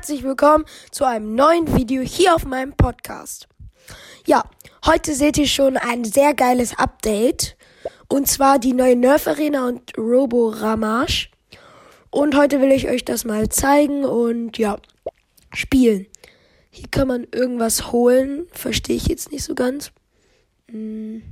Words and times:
herzlich 0.00 0.22
willkommen 0.22 0.64
zu 0.90 1.04
einem 1.04 1.34
neuen 1.34 1.76
Video 1.76 2.00
hier 2.00 2.34
auf 2.34 2.46
meinem 2.46 2.72
Podcast. 2.72 3.46
Ja, 4.26 4.48
heute 4.86 5.14
seht 5.14 5.36
ihr 5.36 5.46
schon 5.46 5.76
ein 5.76 6.06
sehr 6.06 6.32
geiles 6.32 6.78
Update. 6.78 7.54
Und 8.08 8.26
zwar 8.26 8.58
die 8.58 8.72
neue 8.72 8.96
Nerf 8.96 9.26
Arena 9.26 9.68
und 9.68 9.92
Robo 9.98 10.48
Ramage. 10.48 11.28
Und 12.08 12.34
heute 12.34 12.62
will 12.62 12.72
ich 12.72 12.88
euch 12.88 13.04
das 13.04 13.26
mal 13.26 13.50
zeigen 13.50 14.06
und 14.06 14.56
ja, 14.56 14.78
spielen. 15.52 16.06
Hier 16.70 16.88
kann 16.90 17.06
man 17.06 17.26
irgendwas 17.30 17.92
holen. 17.92 18.46
Verstehe 18.52 18.96
ich 18.96 19.06
jetzt 19.06 19.30
nicht 19.30 19.44
so 19.44 19.54
ganz. 19.54 19.92
Hm. 20.70 21.24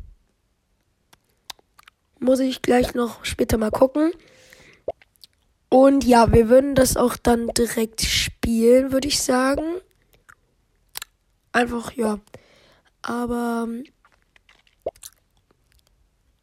Muss 2.18 2.40
ich 2.40 2.60
gleich 2.60 2.92
noch 2.92 3.24
später 3.24 3.56
mal 3.56 3.70
gucken. 3.70 4.12
Und 5.70 6.04
ja, 6.04 6.32
wir 6.32 6.48
würden 6.48 6.74
das 6.74 6.96
auch 6.96 7.16
dann 7.16 7.48
direkt 7.48 8.02
spielen, 8.48 8.92
würde 8.92 9.08
ich 9.08 9.20
sagen. 9.20 9.62
Einfach, 11.52 11.92
ja. 11.92 12.18
Aber. 13.02 13.68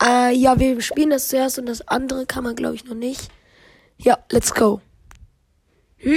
Äh, 0.04 0.36
ja, 0.36 0.60
wir 0.60 0.80
spielen 0.82 1.10
das 1.10 1.30
zuerst 1.30 1.58
und 1.58 1.66
das 1.66 1.88
andere 1.88 2.28
kann 2.28 2.44
man, 2.44 2.56
glaube 2.56 2.76
ich, 2.76 2.86
noch 2.86 2.94
nicht. 2.94 3.32
Ja, 3.98 4.20
let's 4.32 4.54
go. 4.54 4.82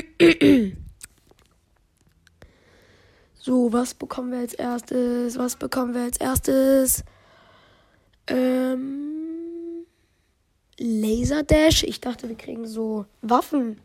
so, 3.38 3.72
was 3.72 3.94
bekommen 3.94 4.32
wir 4.32 4.40
als 4.40 4.52
erstes? 4.52 5.38
Was 5.38 5.56
bekommen 5.56 5.94
wir 5.94 6.02
als 6.02 6.18
erstes? 6.18 7.02
Ähm. 8.26 9.86
Laserdash? 10.76 11.84
Ich 11.84 12.02
dachte, 12.02 12.28
wir 12.28 12.36
kriegen 12.36 12.66
so 12.66 13.06
Waffen. 13.22 13.80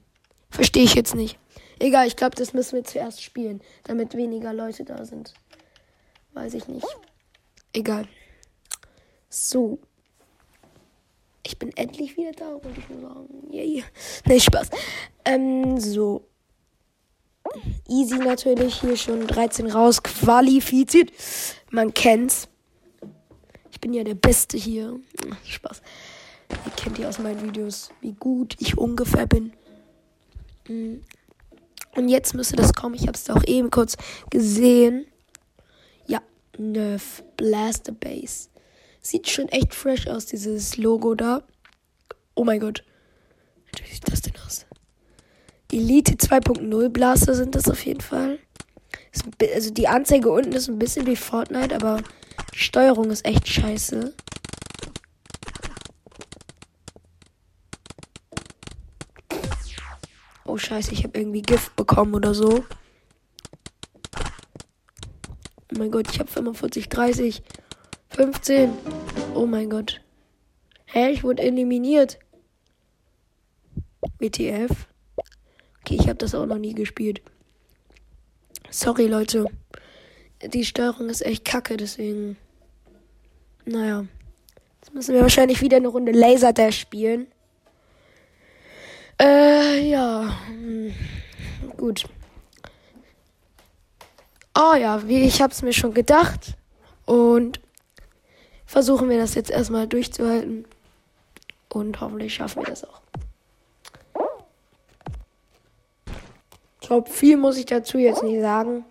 Verstehe 0.50 0.83
ich 0.83 0.95
jetzt 0.95 1.16
nicht. 1.16 1.39
Egal, 1.84 2.08
ich 2.08 2.16
glaube, 2.16 2.34
das 2.38 2.53
müssen 2.53 2.78
wir 2.78 2.86
zuerst 2.86 3.22
spielen, 3.22 3.59
damit 3.84 4.16
weniger 4.16 4.53
Leute 4.53 4.86
da 4.86 5.03
sind. 5.03 5.34
Weiß 6.31 6.53
ich 6.53 6.70
nicht. 6.70 6.88
Egal. 7.73 8.08
So. 9.30 9.80
Ich 11.45 11.59
bin 11.59 11.75
endlich 11.75 12.16
wieder 12.16 12.31
da, 12.31 12.52
wollte 12.64 12.80
ich 12.80 12.88
nur 12.88 13.02
sagen. 13.02 13.52
Yay. 13.52 13.84
Nee, 14.25 14.40
Spaß. 14.40 14.70
Ähm, 15.25 15.78
so. 15.78 16.25
Easy 17.90 18.16
natürlich. 18.16 18.80
Hier 18.80 18.95
schon 18.95 19.28
13 19.28 19.70
raus. 19.70 20.02
Qualifiziert. 20.02 21.12
Man 21.70 21.94
kennt's. 21.94 22.47
Ich 23.72 23.81
bin 23.81 23.92
ja 23.92 24.06
der 24.06 24.16
Beste 24.16 24.58
hier. 24.58 25.02
Spaß. 25.44 25.81
Ihr 26.50 26.72
kennt 26.78 26.97
ihr 26.97 27.09
aus 27.09 27.20
meinen 27.20 27.44
Videos, 27.44 27.90
wie 28.00 28.14
gut 28.14 28.56
ich 28.59 28.78
ungefähr 28.78 29.28
bin. 29.28 29.52
Und 31.95 32.09
jetzt 32.09 32.33
müsste 32.33 32.55
das 32.55 32.73
kommen. 32.73 32.95
Ich 32.95 33.03
habe 33.03 33.13
es 33.13 33.30
auch 33.30 33.44
eben 33.45 33.69
kurz 33.69 33.97
gesehen. 34.30 35.05
Ja, 36.08 36.22
Nerf 36.58 37.23
Blaster 37.38 37.91
Base. 37.91 38.50
Sieht 39.02 39.30
schon 39.30 39.50
echt 39.50 39.73
fresh 39.73 40.08
aus, 40.08 40.25
dieses 40.25 40.77
Logo 40.77 41.13
da. 41.13 41.44
Oh 42.35 42.44
mein 42.44 42.59
Gott. 42.59 42.83
Wie 43.77 43.94
sieht 43.94 44.11
das 44.11 44.22
denn 44.22 44.33
aus? 44.45 44.66
Elite 45.72 46.13
2.0 46.13 46.89
Blaster 46.89 47.33
sind 47.33 47.55
das 47.55 47.69
auf 47.69 47.85
jeden 47.85 48.02
Fall. 48.02 48.39
Also 49.53 49.72
die 49.72 49.88
Anzeige 49.88 50.31
unten 50.31 50.53
ist 50.53 50.67
ein 50.67 50.80
bisschen 50.80 51.05
wie 51.05 51.16
Fortnite, 51.16 51.75
aber 51.75 52.02
die 52.53 52.59
Steuerung 52.59 53.11
ist 53.11 53.25
echt 53.25 53.47
scheiße. 53.47 54.13
Oh 60.53 60.58
scheiße, 60.59 60.94
ich 60.94 61.03
habe 61.03 61.18
irgendwie 61.18 61.41
Gift 61.41 61.75
bekommen 61.75 62.14
oder 62.14 62.36
so. 62.36 62.64
Oh 64.14 65.80
mein 65.80 65.90
Gott, 65.90 66.08
ich 66.12 66.19
habe 66.19 66.30
45, 66.30 66.90
30, 66.90 67.41
15. 68.09 68.72
Oh 69.34 69.47
mein 69.47 69.72
Gott. 69.72 70.02
Hä, 70.86 71.09
ich 71.09 71.24
wurde 71.24 71.42
eliminiert. 71.42 72.19
WTF. 74.19 74.86
Okay, 75.81 75.96
ich 75.96 76.08
habe 76.08 76.18
das 76.18 76.36
auch 76.36 76.46
noch 76.46 76.59
nie 76.59 76.75
gespielt. 76.75 77.24
Sorry, 78.69 79.08
Leute. 79.08 79.47
Die 80.46 80.66
Steuerung 80.66 81.09
ist 81.09 81.25
echt 81.25 81.46
kacke, 81.46 81.78
deswegen. 81.78 82.38
Naja. 83.66 84.06
Jetzt 84.81 84.94
müssen 84.94 85.16
wir 85.16 85.22
wahrscheinlich 85.22 85.62
wieder 85.62 85.78
eine 85.78 85.88
Runde 85.88 86.12
Laser 86.12 86.53
Dash 86.53 86.80
spielen. 86.80 87.25
Äh, 89.19 89.90
ja. 89.90 90.38
Hm. 90.47 90.94
Gut. 91.78 92.06
Oh 94.56 94.75
ja, 94.75 95.07
wie 95.07 95.24
ich 95.24 95.41
hab's 95.41 95.62
mir 95.62 95.74
schon 95.74 95.94
gedacht. 95.94 96.56
Und 97.06 97.59
versuchen 98.66 99.09
wir 99.09 99.18
das 99.18 99.35
jetzt 99.35 99.50
erstmal 99.50 99.88
durchzuhalten. 99.88 100.66
Und 101.69 102.00
hoffentlich 102.01 102.34
schaffen 102.34 102.62
wir 102.62 102.69
das 102.69 102.84
auch. 102.84 103.01
Ich 106.81 106.88
glaube, 106.88 107.09
viel 107.09 107.38
muss 107.38 107.57
ich 107.57 107.66
dazu 107.66 107.97
jetzt 107.97 108.24
nicht 108.24 108.41
sagen. 108.41 108.85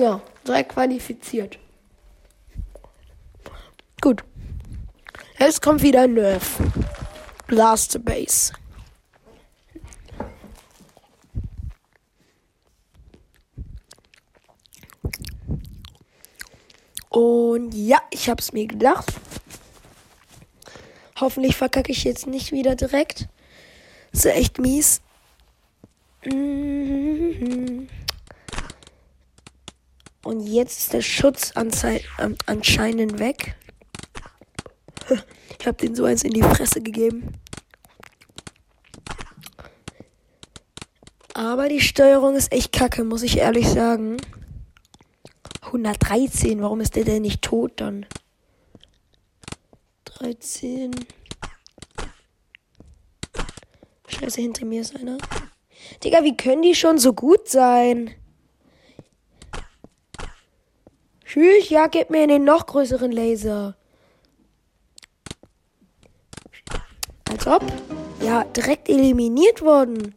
Ja, 0.00 0.22
drei 0.44 0.62
qualifiziert. 0.62 1.58
Gut. 4.00 4.24
Jetzt 5.38 5.60
kommt 5.60 5.82
wieder 5.82 6.06
Nerf. 6.06 6.56
Blaster 7.46 7.98
Base. 7.98 8.54
Und 17.10 17.74
ja, 17.74 17.98
ich 18.10 18.30
hab's 18.30 18.54
mir 18.54 18.66
gedacht. 18.66 19.12
Hoffentlich 21.20 21.56
verkacke 21.56 21.92
ich 21.92 22.04
jetzt 22.04 22.26
nicht 22.26 22.52
wieder 22.52 22.74
direkt. 22.74 23.28
ist 24.12 24.24
ja 24.24 24.30
echt 24.30 24.58
mies. 24.58 25.02
Mhm. 26.24 27.90
Und 30.22 30.40
jetzt 30.40 30.78
ist 30.78 30.92
der 30.92 31.02
Schutz 31.02 31.52
anscheinend 31.54 33.18
weg. 33.18 33.56
Ich 35.58 35.66
habe 35.66 35.76
den 35.76 35.94
so 35.94 36.04
eins 36.04 36.22
in 36.22 36.32
die 36.32 36.40
Fresse 36.40 36.80
gegeben. 36.80 37.34
Aber 41.34 41.68
die 41.68 41.82
Steuerung 41.82 42.34
ist 42.34 42.50
echt 42.50 42.72
kacke, 42.72 43.04
muss 43.04 43.22
ich 43.22 43.36
ehrlich 43.36 43.68
sagen. 43.68 44.16
113, 45.62 46.62
warum 46.62 46.80
ist 46.80 46.96
der 46.96 47.04
denn 47.04 47.22
nicht 47.22 47.42
tot 47.42 47.72
dann? 47.76 48.06
13. 50.04 50.92
Scheiße, 54.08 54.40
hinter 54.40 54.64
mir 54.64 54.80
ist 54.80 54.96
einer. 54.96 55.18
Digga, 56.02 56.24
wie 56.24 56.36
können 56.36 56.62
die 56.62 56.74
schon 56.74 56.98
so 56.98 57.12
gut 57.12 57.48
sein? 57.48 58.14
Tschüss, 61.30 61.68
ja, 61.68 61.86
gib 61.86 62.10
mir 62.10 62.26
den 62.26 62.42
noch 62.42 62.66
größeren 62.66 63.12
Laser. 63.12 63.76
Als 67.30 67.46
ob. 67.46 67.62
Ja, 68.20 68.42
direkt 68.42 68.88
eliminiert 68.88 69.62
worden. 69.62 70.12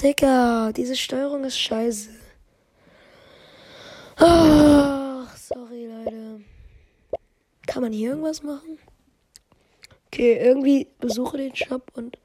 Digga, 0.00 0.72
diese 0.72 0.96
Steuerung 0.96 1.44
ist 1.44 1.60
scheiße. 1.60 2.10
Ach, 4.16 5.36
sorry, 5.36 5.86
Leute. 5.86 6.40
Kann 7.68 7.82
man 7.84 7.92
hier 7.92 8.10
irgendwas 8.10 8.42
machen? 8.42 8.80
Okay, 10.08 10.44
irgendwie 10.44 10.88
besuche 10.98 11.36
den 11.36 11.54
Shop 11.54 11.92
und. 11.94 12.18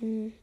Hm. 0.00 0.34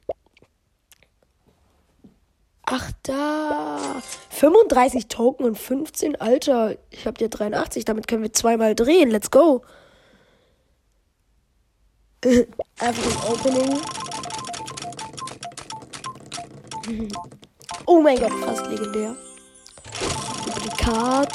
Ach, 2.69 2.91
da. 3.03 4.01
35 4.29 5.07
Token 5.07 5.45
und 5.45 5.57
15. 5.57 6.19
Alter, 6.19 6.75
ich 6.89 7.07
hab 7.07 7.17
dir 7.17 7.29
83. 7.29 7.85
Damit 7.85 8.09
können 8.09 8.23
wir 8.23 8.33
zweimal 8.33 8.75
drehen. 8.75 9.09
Let's 9.09 9.31
go. 9.31 9.61
Einfach 12.79 12.79
ein 12.79 13.31
Opening. 13.31 13.81
Oh 17.89 18.01
mein 18.01 18.19
Gott, 18.19 18.33
fast 18.43 18.65
legendär. 18.67 19.15
Duplikat. 20.45 21.31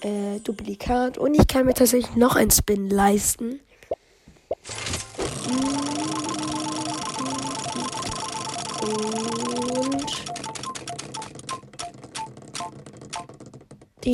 Äh, 0.00 0.40
Duplikat. 0.40 1.18
Und 1.18 1.34
ich 1.34 1.46
kann 1.46 1.66
mir 1.66 1.74
tatsächlich 1.74 2.16
noch 2.16 2.36
ein 2.36 2.50
Spin 2.50 2.88
leisten. 2.88 3.60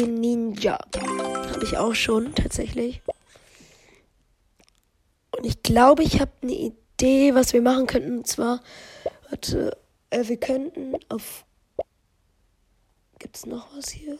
Ninja. 0.07 0.79
Habe 0.97 1.65
ich 1.65 1.77
auch 1.77 1.95
schon, 1.95 2.35
tatsächlich. 2.35 3.03
Und 5.37 5.47
ich 5.47 5.63
glaube, 5.63 6.03
ich 6.03 6.21
habe 6.21 6.33
eine 6.43 6.53
Idee, 6.53 7.35
was 7.35 7.53
wir 7.53 7.63
machen 7.63 7.87
könnten. 7.87 8.19
Und 8.19 8.27
zwar, 8.27 8.61
warte, 9.29 9.77
äh, 10.11 10.27
wir 10.27 10.37
könnten 10.39 10.95
auf. 11.09 11.45
Gibt 13.19 13.37
es 13.37 13.47
noch 13.47 13.69
was 13.77 13.91
hier? 13.91 14.19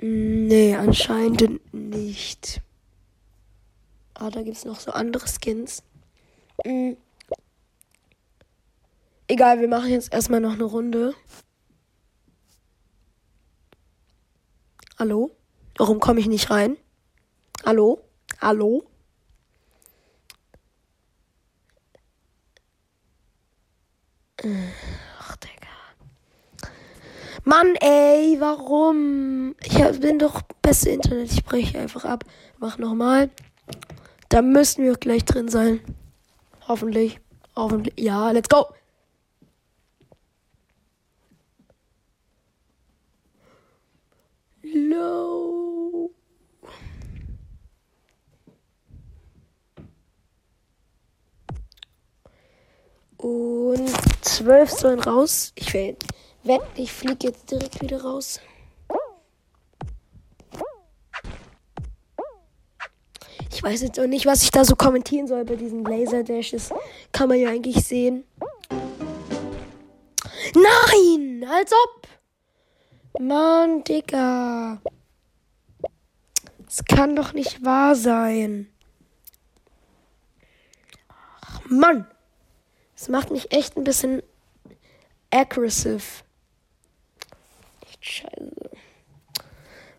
Nee, 0.00 0.74
anscheinend 0.74 1.72
nicht. 1.72 2.60
Ah, 4.14 4.30
da 4.30 4.42
gibt 4.42 4.56
es 4.56 4.64
noch 4.64 4.80
so 4.80 4.92
andere 4.92 5.26
Skins. 5.26 5.82
Mhm. 6.64 6.96
Egal, 9.28 9.60
wir 9.60 9.68
machen 9.68 9.90
jetzt 9.90 10.12
erstmal 10.12 10.40
noch 10.40 10.52
eine 10.52 10.64
Runde. 10.64 11.14
Hallo? 14.98 15.30
Warum 15.76 16.00
komme 16.00 16.20
ich 16.20 16.26
nicht 16.26 16.50
rein? 16.50 16.78
Hallo? 17.66 18.00
Hallo? 18.40 18.84
Ach, 24.42 25.36
Digga. 25.36 26.70
Mann, 27.44 27.74
ey, 27.80 28.36
warum? 28.40 29.54
Ich 29.62 30.00
bin 30.00 30.18
doch 30.18 30.40
beste 30.62 30.88
Internet. 30.88 31.30
Ich 31.30 31.44
breche 31.44 31.78
einfach 31.78 32.06
ab. 32.06 32.24
Mach 32.58 32.78
nochmal. 32.78 33.28
Da 34.30 34.40
müssen 34.40 34.82
wir 34.82 34.94
gleich 34.94 35.26
drin 35.26 35.48
sein. 35.48 35.80
Hoffentlich. 36.68 37.20
Hoffentlich. 37.54 38.00
Ja, 38.00 38.30
let's 38.30 38.48
go. 38.48 38.64
Low. 44.76 46.10
Und 53.16 53.88
zwölf 54.20 54.70
sollen 54.70 55.00
raus. 55.00 55.52
Ich 55.54 55.72
werde, 55.72 55.96
ich 56.76 56.92
fliege 56.92 57.28
jetzt 57.28 57.50
direkt 57.50 57.80
wieder 57.80 58.02
raus. 58.02 58.38
Ich 63.50 63.62
weiß 63.62 63.80
jetzt 63.80 63.98
auch 63.98 64.06
nicht, 64.06 64.26
was 64.26 64.42
ich 64.42 64.50
da 64.50 64.62
so 64.62 64.76
kommentieren 64.76 65.26
soll 65.26 65.46
bei 65.46 65.56
diesen 65.56 65.82
Laser 65.84 66.22
Dashes. 66.22 66.68
Kann 67.12 67.30
man 67.30 67.40
ja 67.40 67.48
eigentlich 67.48 67.82
sehen. 67.82 68.24
Nein! 70.54 71.46
Als 71.48 71.72
ob! 71.72 72.05
Mann, 73.18 73.82
Digga. 73.84 74.80
Es 76.68 76.84
kann 76.84 77.16
doch 77.16 77.32
nicht 77.32 77.64
wahr 77.64 77.94
sein. 77.94 78.68
Ach, 81.08 81.62
Mann. 81.70 82.06
Es 82.94 83.08
macht 83.08 83.30
mich 83.30 83.52
echt 83.52 83.76
ein 83.76 83.84
bisschen 83.84 84.22
aggressive. 85.30 86.02
Echt 87.82 88.04
scheiße. 88.04 88.70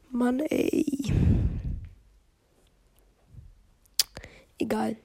Mann, 0.10 0.40
ey. 0.40 1.14
Egal. 4.60 4.96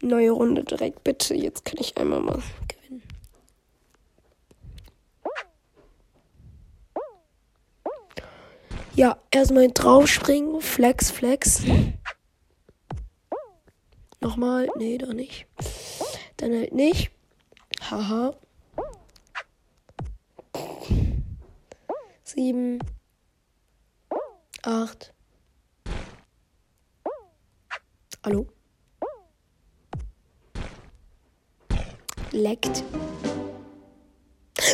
Neue 0.00 0.30
Runde 0.30 0.64
direkt, 0.64 1.04
bitte. 1.04 1.34
Jetzt 1.34 1.64
kann 1.64 1.78
ich 1.78 1.96
einmal 1.96 2.20
mal 2.20 2.42
Ja, 8.94 9.16
erstmal 9.30 9.68
draufspringen. 9.68 10.60
Flex, 10.60 11.10
flex. 11.10 11.62
Nochmal. 14.20 14.68
Nee, 14.76 14.98
doch 14.98 15.14
nicht. 15.14 15.46
Dann 16.36 16.52
halt 16.52 16.74
nicht. 16.74 17.10
Haha. 17.90 18.34
Sieben. 22.22 22.78
Acht. 24.62 25.14
Hallo? 28.24 28.46
Leckt. 32.30 32.84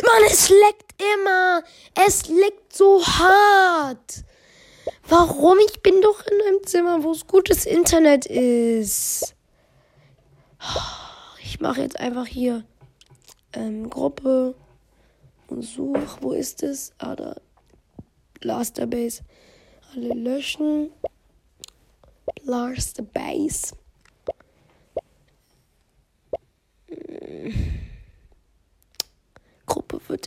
Mann, 0.03 0.23
es 0.27 0.49
leckt 0.49 0.95
immer. 1.15 1.63
Es 1.95 2.27
leckt 2.27 2.75
so 2.75 3.05
hart. 3.05 4.23
Warum? 5.07 5.57
Ich 5.67 5.81
bin 5.81 6.01
doch 6.01 6.25
in 6.25 6.47
einem 6.47 6.63
Zimmer, 6.65 7.03
wo 7.03 7.11
es 7.11 7.27
gutes 7.27 7.65
Internet 7.65 8.25
ist. 8.25 9.35
Ich 11.43 11.59
mache 11.59 11.81
jetzt 11.81 11.99
einfach 11.99 12.27
hier 12.27 12.63
ähm, 13.53 13.89
Gruppe 13.89 14.55
und 15.47 15.63
such. 15.63 16.21
Wo 16.21 16.31
ist 16.31 16.63
es? 16.63 16.93
Ah, 16.99 17.15
da. 17.15 17.35
Blasterbase. 18.39 19.23
Alle 19.93 20.13
löschen. 20.13 20.91
Lars 22.43 22.93
the 22.95 23.01
Base. 23.01 23.73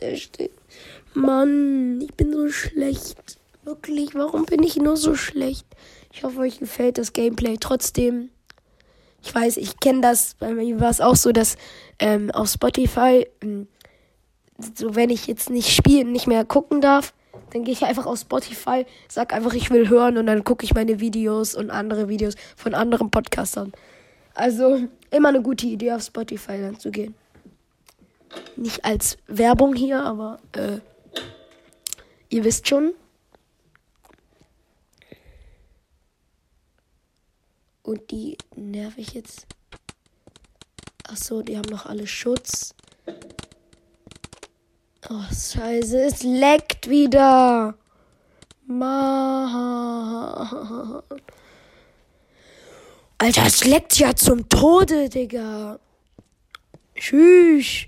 Erstellt. 0.01 0.51
Mann, 1.13 2.01
ich 2.01 2.13
bin 2.13 2.33
so 2.33 2.49
schlecht. 2.49 3.37
Wirklich, 3.63 4.15
warum 4.15 4.45
bin 4.45 4.63
ich 4.63 4.75
nur 4.75 4.97
so 4.97 5.15
schlecht? 5.15 5.65
Ich 6.11 6.23
hoffe, 6.23 6.39
euch 6.39 6.59
gefällt 6.59 6.97
das 6.97 7.13
Gameplay. 7.13 7.57
Trotzdem, 7.59 8.29
ich 9.23 9.33
weiß, 9.33 9.57
ich 9.57 9.79
kenne 9.79 10.01
das. 10.01 10.35
Bei 10.35 10.53
mir 10.53 10.79
war 10.79 10.89
es 10.89 11.01
auch 11.01 11.15
so, 11.15 11.31
dass 11.31 11.55
ähm, 11.99 12.29
auf 12.31 12.49
Spotify, 12.49 13.27
ähm, 13.41 13.67
so 14.75 14.95
wenn 14.95 15.09
ich 15.09 15.27
jetzt 15.27 15.49
nicht 15.49 15.69
spielen, 15.69 16.11
nicht 16.11 16.27
mehr 16.27 16.45
gucken 16.45 16.81
darf, 16.81 17.13
dann 17.51 17.63
gehe 17.63 17.73
ich 17.73 17.83
einfach 17.83 18.05
auf 18.05 18.19
Spotify, 18.19 18.85
sag 19.07 19.33
einfach, 19.33 19.53
ich 19.53 19.69
will 19.69 19.89
hören 19.89 20.17
und 20.17 20.25
dann 20.25 20.43
gucke 20.43 20.65
ich 20.65 20.73
meine 20.73 20.99
Videos 20.99 21.55
und 21.55 21.69
andere 21.69 22.09
Videos 22.09 22.35
von 22.55 22.73
anderen 22.73 23.11
Podcastern. 23.11 23.71
Also 24.33 24.81
immer 25.11 25.29
eine 25.29 25.41
gute 25.41 25.67
Idee, 25.67 25.93
auf 25.93 26.03
Spotify 26.03 26.59
dann 26.59 26.79
zu 26.79 26.91
gehen. 26.91 27.15
Nicht 28.55 28.85
als 28.85 29.17
Werbung 29.27 29.75
hier, 29.75 30.03
aber 30.03 30.39
äh, 30.53 30.79
ihr 32.29 32.43
wisst 32.43 32.67
schon. 32.67 32.93
Und 37.81 38.11
die 38.11 38.37
nerv 38.55 38.97
ich 38.97 39.13
jetzt. 39.13 39.45
Ach 41.07 41.17
so, 41.17 41.41
die 41.41 41.57
haben 41.57 41.69
noch 41.69 41.85
alle 41.85 42.07
Schutz. 42.07 42.73
Oh, 45.09 45.23
scheiße, 45.29 46.01
es 46.01 46.23
leckt 46.23 46.89
wieder. 46.89 47.75
Mann. 48.65 49.43
Alter, 53.17 53.45
es 53.45 53.65
leckt 53.65 53.99
ja 53.99 54.15
zum 54.15 54.47
Tode, 54.49 55.09
Digga. 55.09 55.79
Tschüss. 56.95 57.87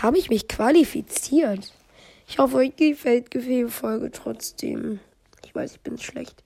Habe 0.00 0.18
ich 0.18 0.30
mich 0.30 0.48
qualifiziert? 0.48 1.72
Ich 2.26 2.38
hoffe, 2.38 2.56
euch 2.56 2.74
gefällt 2.76 3.34
die 3.34 3.66
Folge 3.66 4.10
trotzdem. 4.10 4.98
Ich 5.44 5.54
weiß, 5.54 5.72
ich 5.72 5.80
bin 5.80 5.98
schlecht. 5.98 6.42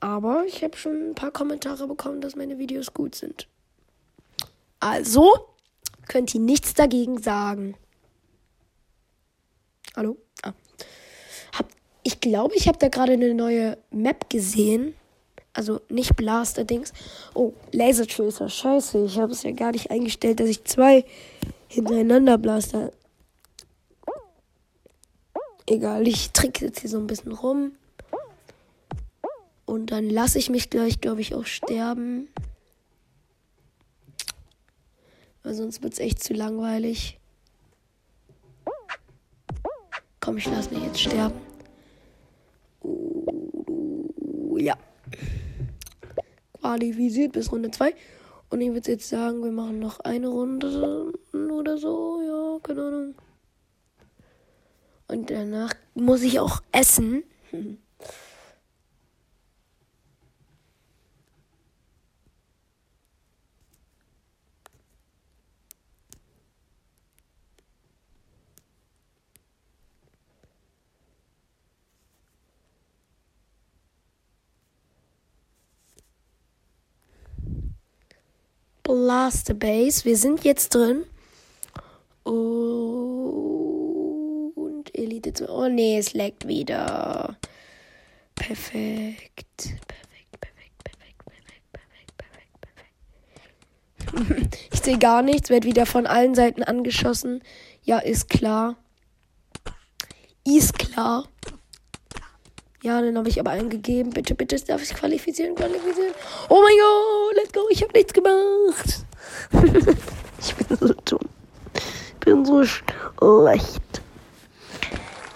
Aber 0.00 0.44
ich 0.46 0.64
habe 0.64 0.76
schon 0.76 1.10
ein 1.10 1.14
paar 1.14 1.30
Kommentare 1.30 1.86
bekommen, 1.86 2.20
dass 2.20 2.34
meine 2.34 2.58
Videos 2.58 2.92
gut 2.92 3.14
sind. 3.14 3.48
Also 4.80 5.54
könnt 6.08 6.34
ihr 6.34 6.40
nichts 6.40 6.74
dagegen 6.74 7.22
sagen. 7.22 7.76
Hallo? 9.94 10.16
Ah. 10.42 10.52
Hab, 11.56 11.68
ich 12.02 12.20
glaube, 12.20 12.54
ich 12.56 12.66
habe 12.66 12.78
da 12.78 12.88
gerade 12.88 13.12
eine 13.12 13.34
neue 13.34 13.78
Map 13.90 14.28
gesehen. 14.28 14.94
Also 15.56 15.80
nicht 15.88 16.16
Blaster-Dings. 16.16 16.92
Oh, 17.32 17.54
Laser 17.72 18.06
Tracer. 18.06 18.50
Scheiße, 18.50 19.06
ich 19.06 19.18
habe 19.18 19.32
es 19.32 19.42
ja 19.42 19.52
gar 19.52 19.72
nicht 19.72 19.90
eingestellt, 19.90 20.38
dass 20.38 20.50
ich 20.50 20.64
zwei 20.64 21.06
hintereinander 21.68 22.36
Blaster. 22.36 22.92
Egal, 25.66 26.06
ich 26.06 26.30
trickse 26.32 26.66
jetzt 26.66 26.80
hier 26.80 26.90
so 26.90 26.98
ein 26.98 27.06
bisschen 27.06 27.32
rum. 27.32 27.72
Und 29.64 29.92
dann 29.92 30.10
lasse 30.10 30.38
ich 30.38 30.50
mich 30.50 30.68
gleich, 30.68 31.00
glaube 31.00 31.22
ich, 31.22 31.34
auch 31.34 31.46
sterben. 31.46 32.28
Weil 35.42 35.54
sonst 35.54 35.82
wird 35.82 35.94
es 35.94 36.00
echt 36.00 36.22
zu 36.22 36.34
langweilig. 36.34 37.18
Komm, 40.20 40.36
ich 40.36 40.46
lasse 40.46 40.74
mich 40.74 40.84
jetzt 40.84 41.00
sterben. 41.00 41.45
Qualifiziert 46.66 47.32
bis 47.32 47.52
Runde 47.52 47.70
2. 47.70 47.94
Und 48.50 48.60
ich 48.60 48.72
würde 48.72 48.90
jetzt 48.90 49.08
sagen, 49.08 49.42
wir 49.44 49.52
machen 49.52 49.78
noch 49.78 50.00
eine 50.00 50.26
Runde 50.26 51.12
oder 51.32 51.78
so. 51.78 52.20
Ja, 52.26 52.58
keine 52.60 52.82
Ahnung. 52.82 53.14
Und 55.08 55.30
danach 55.30 55.74
muss 55.94 56.22
ich 56.22 56.40
auch 56.40 56.60
essen. 56.72 57.22
Blaster 78.86 79.54
Base. 79.54 80.04
Wir 80.04 80.16
sind 80.16 80.44
jetzt 80.44 80.72
drin. 80.74 81.04
Und 82.22 82.94
Elite 84.92 85.32
2. 85.32 85.48
Oh 85.48 85.68
nee, 85.68 85.98
es 85.98 86.14
leckt 86.14 86.46
wieder. 86.46 87.36
Perfekt. 88.36 89.42
Perfekt, 89.56 90.38
perfekt, 90.38 90.40
perfekt, 90.40 90.84
perfekt, 90.84 91.24
perfekt, 91.72 92.16
perfekt, 92.16 92.60
perfekt. 94.22 94.58
ich 94.72 94.80
sehe 94.80 94.98
gar 94.98 95.22
nichts, 95.22 95.50
werde 95.50 95.66
wieder 95.66 95.86
von 95.86 96.06
allen 96.06 96.36
Seiten 96.36 96.62
angeschossen. 96.62 97.42
Ja, 97.82 97.98
ist 97.98 98.28
klar. 98.28 98.76
Ist 100.44 100.78
klar. 100.78 101.28
Ja, 102.86 103.00
dann 103.02 103.18
habe 103.18 103.28
ich 103.28 103.40
aber 103.40 103.50
eingegeben. 103.50 104.12
Bitte, 104.12 104.36
bitte 104.36 104.60
darf 104.60 104.80
ich 104.80 104.90
qualifizieren, 104.94 105.56
qualifizieren. 105.56 106.14
Oh 106.48 106.62
mein 106.62 106.76
Gott, 106.78 107.25
let's 107.46 107.52
go. 107.52 107.66
Ich 107.70 107.82
habe 107.82 107.92
nichts 107.92 108.12
gemacht. 108.12 109.04
ich 110.40 110.54
bin 110.54 110.78
so 110.78 110.94
dumm. 111.04 111.28
Ich 111.74 112.20
bin 112.20 112.44
so 112.44 112.64
schlecht. 112.64 114.02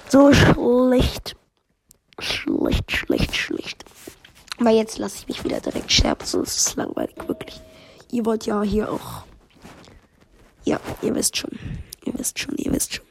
So 0.09 0.33
schlecht. 0.33 1.37
Schlecht, 2.19 2.93
schlecht, 2.93 3.37
schlecht. 3.37 3.85
Aber 4.59 4.71
jetzt 4.71 4.99
lasse 4.99 5.19
ich 5.19 5.29
mich 5.29 5.45
wieder 5.45 5.61
direkt 5.61 5.91
sterben, 5.91 6.25
sonst 6.25 6.57
ist 6.57 6.69
es 6.69 6.77
langweilig, 6.77 7.17
wirklich. 7.27 7.61
Ihr 8.11 8.27
wollt 8.27 8.45
ja 8.45 8.63
hier 8.63 8.91
auch. 8.93 9.25
Ja, 10.65 10.79
ihr 11.01 11.15
wisst 11.15 11.37
schon. 11.39 11.51
Ihr 12.05 12.13
wisst 12.19 12.39
schon, 12.39 12.57
ihr 12.57 12.73
wisst 12.73 12.95
schon. 12.95 13.05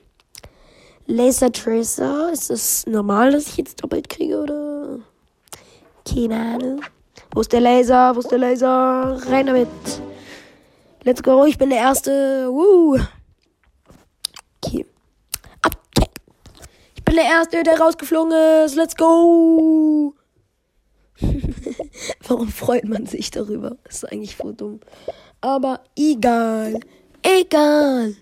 Laser 1.07 1.51
Tracer. 1.51 2.31
Ist 2.31 2.51
es 2.51 2.85
normal, 2.85 3.31
dass 3.31 3.47
ich 3.47 3.57
jetzt 3.57 3.81
doppelt 3.81 4.09
kriege 4.09 4.39
oder? 4.39 4.99
Keine 6.05 6.35
Ahnung. 6.35 6.81
Wo 7.31 7.41
ist 7.41 7.53
der 7.53 7.61
Laser? 7.61 8.15
Wo 8.15 8.19
ist 8.19 8.31
der 8.31 8.39
Laser? 8.39 9.19
Rein 9.27 9.45
damit. 9.45 9.67
Let's 11.03 11.21
go. 11.21 11.45
Ich 11.45 11.57
bin 11.57 11.69
der 11.69 11.79
Erste. 11.79 12.49
Woo. 12.51 12.99
Okay. 14.61 14.85
Okay. 15.65 16.09
Ich 16.95 17.03
bin 17.03 17.15
der 17.15 17.25
Erste, 17.25 17.63
der 17.63 17.79
rausgeflogen 17.79 18.33
ist. 18.65 18.75
Let's 18.75 18.95
go. 18.95 20.13
Warum 22.27 22.47
freut 22.49 22.85
man 22.85 23.05
sich 23.05 23.31
darüber? 23.31 23.77
Ist 23.87 24.11
eigentlich 24.11 24.35
voll 24.35 24.53
dumm. 24.53 24.79
Aber 25.41 25.81
egal. 25.95 26.79
Egal. 27.21 28.15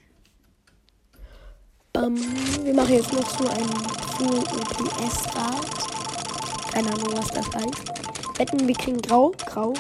Ähm, 1.96 2.18
wir 2.64 2.74
machen 2.74 2.94
jetzt 2.94 3.14
noch 3.14 3.30
so 3.40 3.48
einen 3.48 3.70
Full 4.18 4.38
OPS-Rad. 4.38 5.66
Keine 6.74 6.88
Ahnung, 6.90 7.14
was 7.14 7.28
das 7.30 7.48
heißt. 7.56 7.97
Wetten, 8.38 8.67
wir 8.67 8.75
kriegen 8.75 9.01
grau. 9.01 9.32
Grau. 9.46 9.74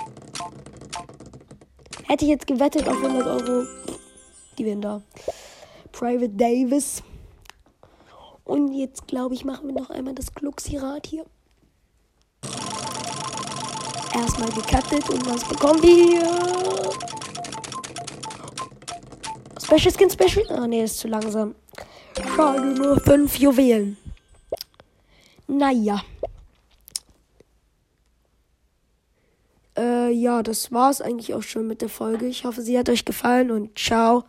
Hätte 2.05 2.25
ich 2.25 2.31
jetzt 2.31 2.47
gewettet 2.47 2.87
auf 2.87 2.95
100 2.95 3.27
Euro. 3.27 3.67
Die 4.57 4.65
wären 4.65 4.81
da. 4.81 5.01
Private 5.91 6.29
Davis. 6.29 7.03
Und 8.43 8.73
jetzt, 8.73 9.07
glaube 9.07 9.35
ich, 9.35 9.43
machen 9.45 9.67
wir 9.67 9.73
noch 9.73 9.89
einmal 9.89 10.15
das 10.15 10.33
Gluxi-Rad 10.33 11.05
hier. 11.05 11.25
Erstmal 14.15 14.49
gecuttet 14.49 15.09
und 15.09 15.29
was 15.29 15.43
bekommen 15.43 15.83
wir? 15.83 16.23
Special 19.61 19.93
Skin 19.93 20.09
Special. 20.09 20.45
Ah, 20.49 20.65
nee, 20.65 20.83
ist 20.83 20.97
zu 20.97 21.07
langsam. 21.07 21.55
Schade, 22.35 22.65
nur 22.65 22.99
fünf 23.01 23.37
Juwelen. 23.37 23.97
Naja. 25.47 26.01
Äh, 29.77 30.06
ja, 30.21 30.43
das 30.43 30.71
war's 30.71 31.01
eigentlich 31.01 31.33
auch 31.33 31.43
schon 31.43 31.67
mit 31.67 31.81
der 31.81 31.89
Folge. 31.89 32.27
Ich 32.27 32.45
hoffe, 32.45 32.61
sie 32.61 32.77
hat 32.77 32.89
euch 32.89 33.05
gefallen 33.05 33.51
und 33.51 33.77
ciao. 33.77 34.23